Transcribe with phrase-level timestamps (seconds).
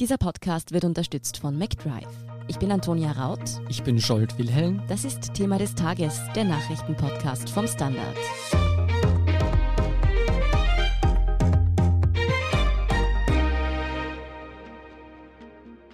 [0.00, 2.08] Dieser Podcast wird unterstützt von McDrive.
[2.48, 3.60] Ich bin Antonia Raut.
[3.68, 4.82] Ich bin Scholt Wilhelm.
[4.88, 8.16] Das ist Thema des Tages, der Nachrichtenpodcast vom Standard.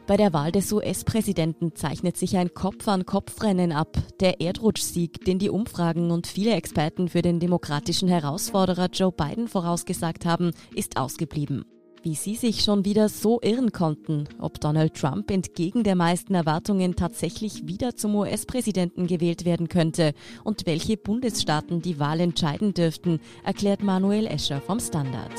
[0.07, 3.99] Bei der Wahl des US-Präsidenten zeichnet sich ein Kopf-an-Kopf-Rennen ab.
[4.21, 10.25] Der Erdrutschsieg, den die Umfragen und viele Experten für den demokratischen Herausforderer Joe Biden vorausgesagt
[10.25, 11.65] haben, ist ausgeblieben.
[12.07, 16.95] Wie Sie sich schon wieder so irren konnten, ob Donald Trump entgegen der meisten Erwartungen
[16.95, 23.83] tatsächlich wieder zum US-Präsidenten gewählt werden könnte und welche Bundesstaaten die Wahl entscheiden dürften, erklärt
[23.83, 25.33] Manuel Escher vom Standard.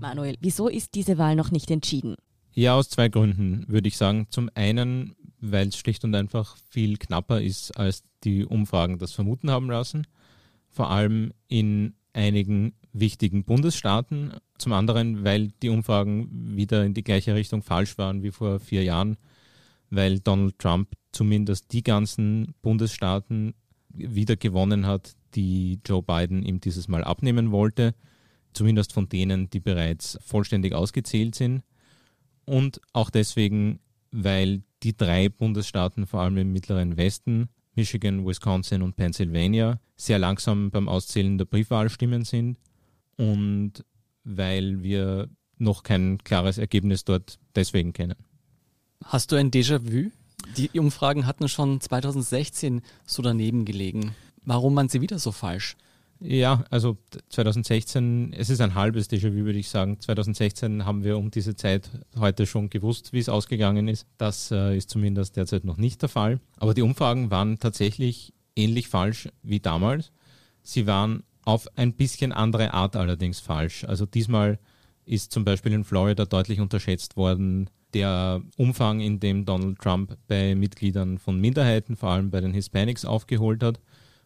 [0.00, 2.16] Manuel, wieso ist diese Wahl noch nicht entschieden?
[2.54, 4.28] Ja, aus zwei Gründen würde ich sagen.
[4.30, 9.50] Zum einen, weil es schlicht und einfach viel knapper ist, als die Umfragen das vermuten
[9.50, 10.06] haben lassen.
[10.70, 14.32] Vor allem in einigen wichtigen Bundesstaaten.
[14.56, 18.82] Zum anderen, weil die Umfragen wieder in die gleiche Richtung falsch waren wie vor vier
[18.84, 19.18] Jahren,
[19.90, 23.54] weil Donald Trump zumindest die ganzen Bundesstaaten
[23.88, 27.94] wieder gewonnen hat, die Joe Biden ihm dieses Mal abnehmen wollte.
[28.54, 31.64] Zumindest von denen, die bereits vollständig ausgezählt sind
[32.44, 33.80] und auch deswegen,
[34.12, 40.70] weil die drei Bundesstaaten, vor allem im mittleren Westen, Michigan, Wisconsin und Pennsylvania, sehr langsam
[40.70, 42.58] beim Auszählen der Briefwahlstimmen sind
[43.16, 43.84] und
[44.24, 48.16] weil wir noch kein klares Ergebnis dort deswegen kennen.
[49.04, 50.10] Hast du ein Déjà-vu?
[50.56, 54.14] Die Umfragen hatten schon 2016 so daneben gelegen.
[54.44, 55.76] Warum man sie wieder so falsch?
[56.20, 56.96] Ja, also
[57.30, 60.00] 2016, es ist ein halbes Déjà-vu, würde ich sagen.
[60.00, 64.06] 2016 haben wir um diese Zeit heute schon gewusst, wie es ausgegangen ist.
[64.16, 66.40] Das äh, ist zumindest derzeit noch nicht der Fall.
[66.56, 70.12] Aber die Umfragen waren tatsächlich ähnlich falsch wie damals.
[70.62, 73.84] Sie waren auf ein bisschen andere Art allerdings falsch.
[73.84, 74.58] Also diesmal
[75.04, 80.54] ist zum Beispiel in Florida deutlich unterschätzt worden, der Umfang, in dem Donald Trump bei
[80.54, 83.78] Mitgliedern von Minderheiten, vor allem bei den Hispanics, aufgeholt hat.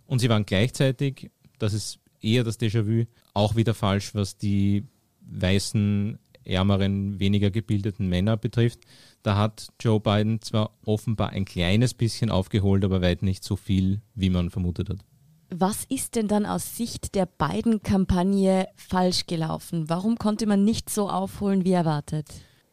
[0.06, 4.84] Und sie waren gleichzeitig das ist eher das Déjà-vu, auch wieder falsch, was die
[5.20, 8.80] weißen, ärmeren, weniger gebildeten Männer betrifft.
[9.22, 14.00] Da hat Joe Biden zwar offenbar ein kleines bisschen aufgeholt, aber weit nicht so viel,
[14.14, 15.04] wie man vermutet hat.
[15.50, 19.88] Was ist denn dann aus Sicht der beiden Kampagne falsch gelaufen?
[19.88, 22.26] Warum konnte man nicht so aufholen wie erwartet?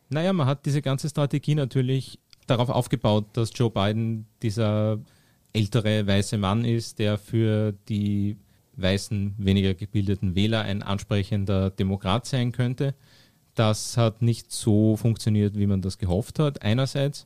[0.09, 4.99] Naja, man hat diese ganze Strategie natürlich darauf aufgebaut, dass Joe Biden dieser
[5.53, 8.37] ältere weiße Mann ist, der für die
[8.75, 12.93] weißen, weniger gebildeten Wähler ein ansprechender Demokrat sein könnte.
[13.55, 17.25] Das hat nicht so funktioniert, wie man das gehofft hat, einerseits.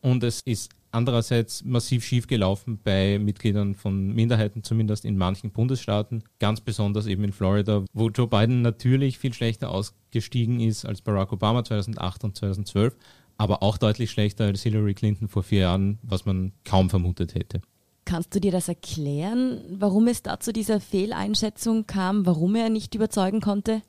[0.00, 6.24] Und es ist andererseits massiv schief gelaufen bei Mitgliedern von Minderheiten, zumindest in manchen Bundesstaaten,
[6.40, 11.32] ganz besonders eben in Florida, wo Joe Biden natürlich viel schlechter ausgestiegen ist als Barack
[11.32, 12.96] Obama 2008 und 2012,
[13.36, 17.60] aber auch deutlich schlechter als Hillary Clinton vor vier Jahren, was man kaum vermutet hätte.
[18.06, 22.94] Kannst du dir das erklären, warum es da zu dieser Fehleinschätzung kam, warum er nicht
[22.94, 23.82] überzeugen konnte?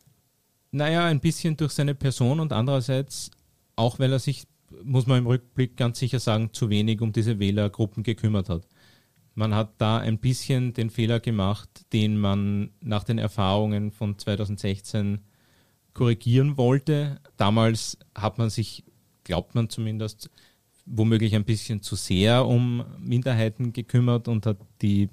[0.72, 3.32] Naja, ein bisschen durch seine Person und andererseits
[3.78, 4.46] auch, weil er sich,
[4.84, 8.68] muss man im Rückblick ganz sicher sagen, zu wenig um diese Wählergruppen gekümmert hat.
[9.36, 15.20] Man hat da ein bisschen den Fehler gemacht, den man nach den Erfahrungen von 2016
[15.94, 17.20] korrigieren wollte.
[17.38, 18.84] Damals hat man sich,
[19.24, 20.30] glaubt man zumindest,
[20.86, 25.10] womöglich ein bisschen zu sehr um Minderheiten gekümmert und hat die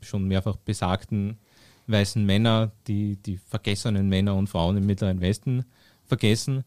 [0.00, 1.38] schon mehrfach besagten
[1.86, 5.64] weißen Männer, die, die vergessenen Männer und Frauen im Mittleren Westen
[6.04, 6.64] vergessen.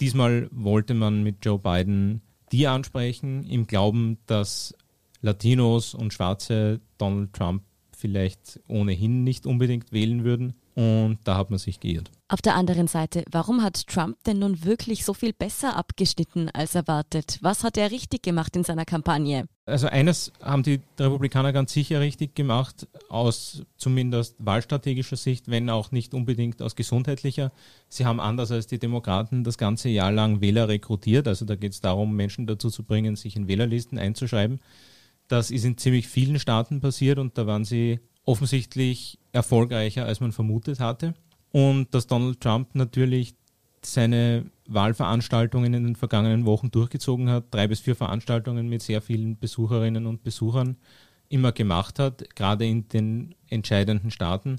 [0.00, 4.74] Diesmal wollte man mit Joe Biden die ansprechen, im Glauben, dass
[5.20, 7.62] Latinos und Schwarze Donald Trump
[7.96, 10.54] vielleicht ohnehin nicht unbedingt wählen würden.
[10.74, 12.10] Und da hat man sich geirrt.
[12.28, 16.74] Auf der anderen Seite, warum hat Trump denn nun wirklich so viel besser abgeschnitten als
[16.74, 17.38] erwartet?
[17.40, 19.46] Was hat er richtig gemacht in seiner Kampagne?
[19.64, 25.92] Also eines haben die Republikaner ganz sicher richtig gemacht, aus zumindest wahlstrategischer Sicht, wenn auch
[25.92, 27.52] nicht unbedingt aus gesundheitlicher.
[27.88, 31.26] Sie haben anders als die Demokraten das ganze Jahr lang Wähler rekrutiert.
[31.26, 34.60] Also da geht es darum, Menschen dazu zu bringen, sich in Wählerlisten einzuschreiben.
[35.28, 40.32] Das ist in ziemlich vielen Staaten passiert und da waren sie offensichtlich erfolgreicher, als man
[40.32, 41.14] vermutet hatte.
[41.52, 43.34] Und dass Donald Trump natürlich
[43.82, 49.38] seine Wahlveranstaltungen in den vergangenen Wochen durchgezogen hat, drei bis vier Veranstaltungen mit sehr vielen
[49.38, 50.76] Besucherinnen und Besuchern
[51.28, 54.58] immer gemacht hat, gerade in den entscheidenden Staaten,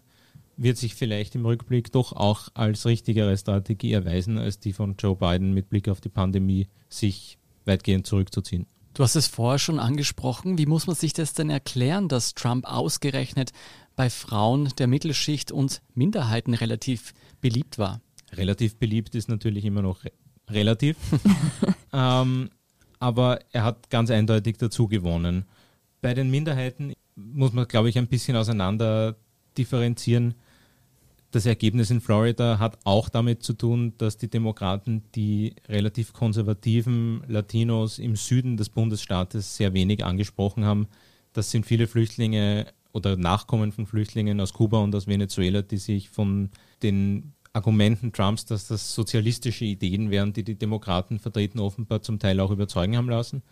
[0.57, 5.15] wird sich vielleicht im Rückblick doch auch als richtigere Strategie erweisen, als die von Joe
[5.15, 8.65] Biden mit Blick auf die Pandemie, sich weitgehend zurückzuziehen.
[8.97, 10.57] Du hast es vorher schon angesprochen.
[10.57, 13.51] Wie muss man sich das denn erklären, dass Trump ausgerechnet
[13.95, 18.01] bei Frauen der Mittelschicht und Minderheiten relativ beliebt war?
[18.31, 20.03] Relativ beliebt ist natürlich immer noch
[20.49, 20.97] relativ.
[21.93, 22.49] ähm,
[22.97, 25.45] aber er hat ganz eindeutig dazu gewonnen.
[26.01, 29.15] Bei den Minderheiten muss man, glaube ich, ein bisschen auseinander
[29.59, 30.33] differenzieren.
[31.37, 37.21] Das Ergebnis in Florida hat auch damit zu tun, dass die Demokraten die relativ konservativen
[37.27, 40.87] Latinos im Süden des Bundesstaates sehr wenig angesprochen haben.
[41.33, 46.09] Das sind viele Flüchtlinge oder Nachkommen von Flüchtlingen aus Kuba und aus Venezuela, die sich
[46.09, 46.49] von
[46.81, 52.39] den Argumenten Trumps, dass das sozialistische Ideen wären, die die Demokraten vertreten, offenbar zum Teil
[52.39, 53.43] auch überzeugen haben lassen.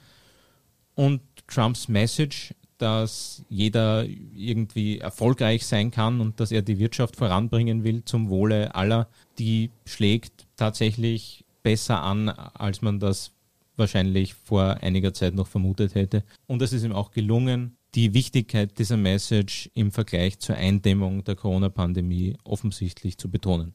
[0.96, 4.06] Und Trumps Message, dass jeder
[4.36, 9.08] irgendwie erfolgreich sein kann und dass er die Wirtschaft voranbringen will zum Wohle aller,
[9.40, 13.32] die schlägt tatsächlich besser an, als man das
[13.78, 16.24] wahrscheinlich vor einiger Zeit noch vermutet hätte.
[16.48, 21.36] Und es ist ihm auch gelungen, die Wichtigkeit dieser Message im Vergleich zur Eindämmung der
[21.36, 23.74] Corona-Pandemie offensichtlich zu betonen.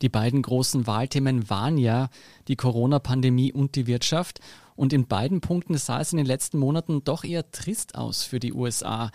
[0.00, 2.08] Die beiden großen Wahlthemen waren ja
[2.48, 4.40] die Corona-Pandemie und die Wirtschaft.
[4.74, 8.40] Und in beiden Punkten sah es in den letzten Monaten doch eher trist aus für
[8.40, 9.10] die USA.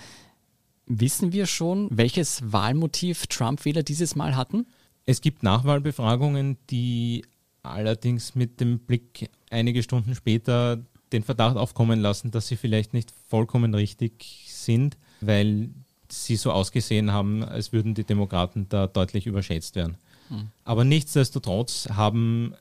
[0.85, 4.67] Wissen wir schon, welches Wahlmotiv Trump-Wähler dieses Mal hatten?
[5.05, 7.25] Es gibt Nachwahlbefragungen, die
[7.63, 13.11] allerdings mit dem Blick einige Stunden später den Verdacht aufkommen lassen, dass sie vielleicht nicht
[13.27, 15.69] vollkommen richtig sind, weil
[16.09, 19.97] sie so ausgesehen haben, als würden die Demokraten da deutlich überschätzt werden.
[20.29, 20.49] Hm.
[20.63, 22.53] Aber nichtsdestotrotz haben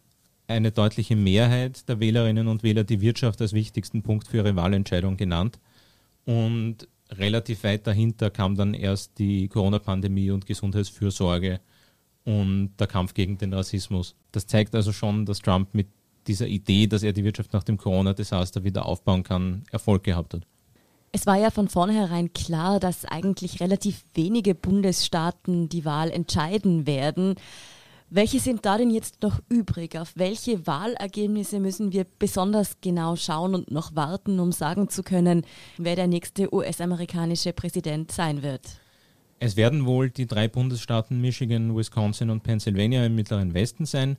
[0.48, 5.16] eine deutliche Mehrheit der Wählerinnen und Wähler die Wirtschaft als wichtigsten Punkt für ihre Wahlentscheidung
[5.16, 5.58] genannt.
[6.24, 11.60] Und relativ weit dahinter kam dann erst die Corona-Pandemie und Gesundheitsfürsorge
[12.24, 14.16] und der Kampf gegen den Rassismus.
[14.32, 15.88] Das zeigt also schon, dass Trump mit
[16.26, 20.42] dieser Idee, dass er die Wirtschaft nach dem Corona-Desaster wieder aufbauen kann, Erfolg gehabt hat.
[21.12, 27.36] Es war ja von vornherein klar, dass eigentlich relativ wenige Bundesstaaten die Wahl entscheiden werden.
[28.08, 29.98] Welche sind da denn jetzt noch übrig?
[29.98, 35.44] Auf welche Wahlergebnisse müssen wir besonders genau schauen und noch warten, um sagen zu können,
[35.76, 38.80] wer der nächste US-amerikanische Präsident sein wird?
[39.40, 44.18] Es werden wohl die drei Bundesstaaten Michigan, Wisconsin und Pennsylvania im mittleren Westen sein.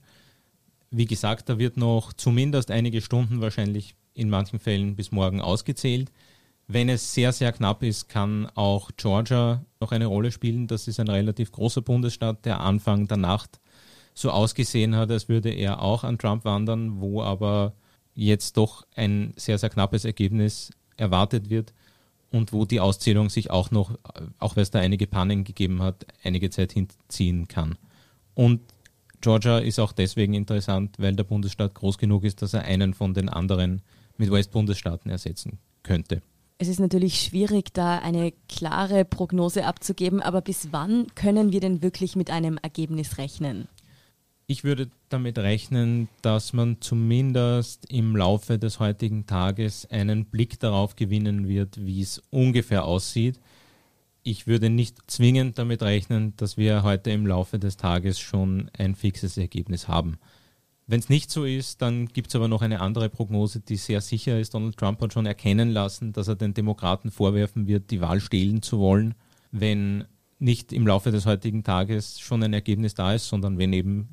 [0.91, 6.11] Wie gesagt, da wird noch zumindest einige Stunden wahrscheinlich in manchen Fällen bis morgen ausgezählt.
[6.67, 10.67] Wenn es sehr, sehr knapp ist, kann auch Georgia noch eine Rolle spielen.
[10.67, 13.61] Das ist ein relativ großer Bundesstaat, der Anfang der Nacht
[14.17, 17.73] so ausgesehen hat, als würde er auch an Trump wandern, wo aber
[18.15, 21.73] jetzt doch ein sehr, sehr knappes Ergebnis erwartet wird
[22.31, 23.95] und wo die Auszählung sich auch noch,
[24.39, 27.77] auch weil es da einige Pannen gegeben hat, einige Zeit hinziehen kann.
[28.33, 28.61] Und
[29.21, 33.13] Georgia ist auch deswegen interessant, weil der Bundesstaat groß genug ist, dass er einen von
[33.13, 33.83] den anderen
[34.17, 36.23] mit West-Bundesstaaten ersetzen könnte.
[36.57, 41.83] Es ist natürlich schwierig, da eine klare Prognose abzugeben, aber bis wann können wir denn
[41.83, 43.67] wirklich mit einem Ergebnis rechnen?
[44.49, 50.95] Ich würde damit rechnen, dass man zumindest im Laufe des heutigen Tages einen Blick darauf
[50.95, 53.41] gewinnen wird, wie es ungefähr aussieht.
[54.23, 58.95] Ich würde nicht zwingend damit rechnen, dass wir heute im Laufe des Tages schon ein
[58.95, 60.17] fixes Ergebnis haben.
[60.85, 63.99] Wenn es nicht so ist, dann gibt es aber noch eine andere Prognose, die sehr
[63.99, 64.53] sicher ist.
[64.53, 68.61] Donald Trump hat schon erkennen lassen, dass er den Demokraten vorwerfen wird, die Wahl stehlen
[68.61, 69.13] zu wollen,
[69.51, 70.05] wenn
[70.39, 74.07] nicht im Laufe des heutigen Tages schon ein Ergebnis da ist, sondern wenn eben,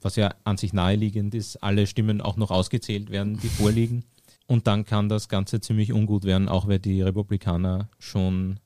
[0.00, 4.04] was ja an sich naheliegend ist, alle Stimmen auch noch ausgezählt werden, die vorliegen.
[4.46, 8.58] Und dann kann das Ganze ziemlich ungut werden, auch weil die Republikaner schon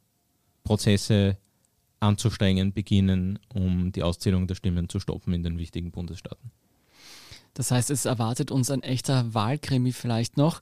[0.62, 1.36] Prozesse
[2.00, 6.50] anzustrengen beginnen, um die Auszählung der Stimmen zu stoppen in den wichtigen Bundesstaaten.
[7.54, 10.60] Das heißt, es erwartet uns ein echter Wahlkrimi vielleicht noch.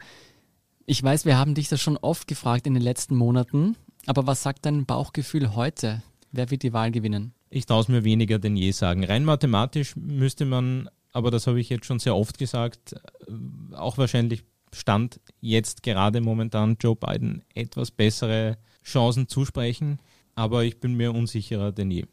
[0.86, 3.76] Ich weiß, wir haben dich das schon oft gefragt in den letzten Monaten,
[4.06, 6.02] aber was sagt dein Bauchgefühl heute?
[6.32, 7.32] Wer wird die Wahl gewinnen?
[7.54, 9.04] Ich traue es mir weniger denn je sagen.
[9.04, 13.98] Rein mathematisch müsste man, aber das habe ich jetzt schon sehr oft gesagt, äh, auch
[13.98, 19.98] wahrscheinlich Stand jetzt gerade momentan Joe Biden etwas bessere Chancen zusprechen,
[20.34, 22.06] aber ich bin mir unsicherer denn je.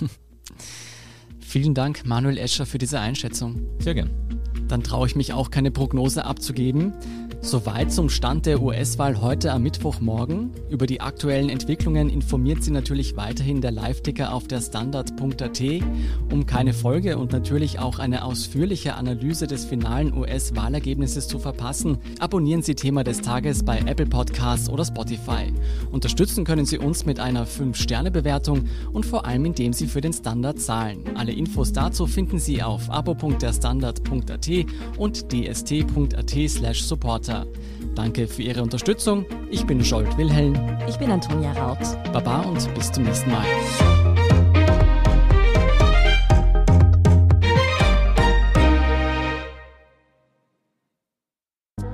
[1.38, 3.60] Vielen Dank, Manuel Escher, für diese Einschätzung.
[3.78, 4.10] Sehr gern.
[4.66, 6.92] Dann traue ich mich auch keine Prognose abzugeben.
[7.44, 10.52] Soweit zum Stand der US-Wahl heute am Mittwochmorgen.
[10.70, 15.60] Über die aktuellen Entwicklungen informiert Sie natürlich weiterhin der Live-Ticker auf der Standard.at.
[16.30, 22.62] Um keine Folge und natürlich auch eine ausführliche Analyse des finalen US-Wahlergebnisses zu verpassen, abonnieren
[22.62, 25.52] Sie Thema des Tages bei Apple Podcasts oder Spotify.
[25.90, 30.60] Unterstützen können Sie uns mit einer 5-Sterne-Bewertung und vor allem indem Sie für den Standard
[30.60, 31.02] zahlen.
[31.16, 34.48] Alle Infos dazu finden Sie auf abo.derstandard.at
[34.96, 36.52] und dst.at
[37.32, 37.46] Twitter.
[37.94, 39.24] Danke für Ihre Unterstützung.
[39.50, 40.54] Ich bin Scholt Wilhelm.
[40.88, 41.78] Ich bin Antonia Raut.
[42.12, 43.44] Baba und bis zum nächsten Mal.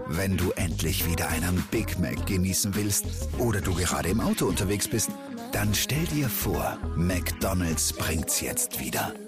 [0.09, 3.07] Wenn du endlich wieder einen Big Mac genießen willst
[3.39, 5.11] oder du gerade im Auto unterwegs bist,
[5.53, 9.13] dann stell dir vor, McDonald's bringt's jetzt wieder.